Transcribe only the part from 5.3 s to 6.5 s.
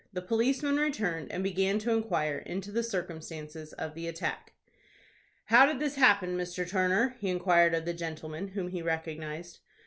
"How did this happen,